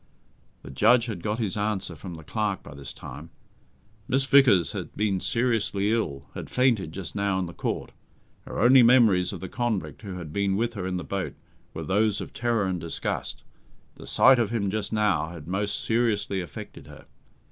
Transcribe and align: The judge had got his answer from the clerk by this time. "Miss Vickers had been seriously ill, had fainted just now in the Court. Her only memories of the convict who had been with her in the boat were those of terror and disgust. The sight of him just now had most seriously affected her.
The 0.63 0.71
judge 0.71 1.05
had 1.05 1.21
got 1.21 1.37
his 1.37 1.55
answer 1.55 1.95
from 1.95 2.15
the 2.15 2.23
clerk 2.23 2.63
by 2.63 2.73
this 2.73 2.91
time. 2.91 3.29
"Miss 4.07 4.23
Vickers 4.23 4.71
had 4.71 4.95
been 4.97 5.19
seriously 5.19 5.91
ill, 5.91 6.25
had 6.33 6.49
fainted 6.49 6.91
just 6.91 7.15
now 7.15 7.37
in 7.37 7.45
the 7.45 7.53
Court. 7.53 7.91
Her 8.45 8.59
only 8.61 8.81
memories 8.81 9.31
of 9.31 9.41
the 9.41 9.47
convict 9.47 10.01
who 10.01 10.15
had 10.15 10.33
been 10.33 10.55
with 10.55 10.73
her 10.73 10.87
in 10.87 10.97
the 10.97 11.03
boat 11.03 11.35
were 11.75 11.83
those 11.83 12.19
of 12.19 12.33
terror 12.33 12.65
and 12.65 12.79
disgust. 12.81 13.43
The 13.93 14.07
sight 14.07 14.39
of 14.39 14.49
him 14.49 14.71
just 14.71 14.91
now 14.91 15.29
had 15.29 15.47
most 15.47 15.83
seriously 15.83 16.41
affected 16.41 16.87
her. 16.87 17.05